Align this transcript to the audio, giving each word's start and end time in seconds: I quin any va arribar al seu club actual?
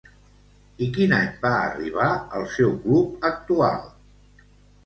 I 0.85 0.87
quin 0.95 1.13
any 1.17 1.35
va 1.43 1.51
arribar 1.67 2.09
al 2.39 2.47
seu 2.57 2.73
club 2.87 3.31
actual? 3.33 3.85